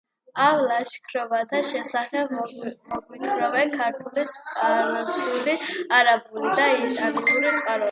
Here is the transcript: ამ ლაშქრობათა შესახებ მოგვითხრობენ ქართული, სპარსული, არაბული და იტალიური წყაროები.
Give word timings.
ამ 0.43 0.59
ლაშქრობათა 0.69 1.59
შესახებ 1.71 2.33
მოგვითხრობენ 2.37 3.77
ქართული, 3.83 4.25
სპარსული, 4.33 5.57
არაბული 6.01 6.57
და 6.63 6.75
იტალიური 6.75 7.57
წყაროები. 7.63 7.79